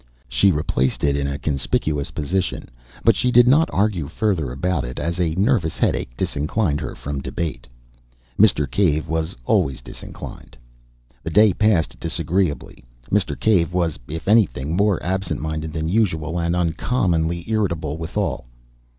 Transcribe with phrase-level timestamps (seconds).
[0.27, 2.69] She replaced it in a conspicuous position.
[3.03, 7.21] But she did not argue further about it, as a nervous headache disinclined her from
[7.21, 7.67] debate.
[8.35, 8.65] Mr.
[8.65, 10.57] Cave was always disinclined.
[11.21, 12.83] The day passed disagreeably.
[13.11, 13.39] Mr.
[13.39, 18.47] Cave was, if anything, more absent minded than usual, and uncommonly irritable withal.